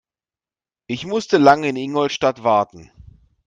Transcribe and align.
Ich 0.87 1.05
musste 1.05 1.37
lange 1.37 1.69
in 1.69 1.75
Ingolstadt 1.75 2.41
warten 2.43 2.89